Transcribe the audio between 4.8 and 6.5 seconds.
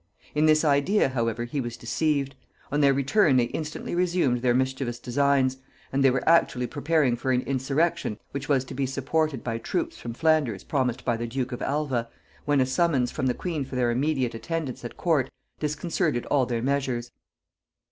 designs; and they were